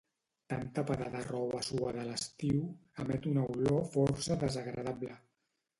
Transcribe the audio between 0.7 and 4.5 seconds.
tapada de roba suada a l'estiu emet una olor força